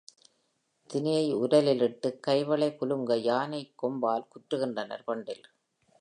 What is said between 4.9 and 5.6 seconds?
பெண்டிர்.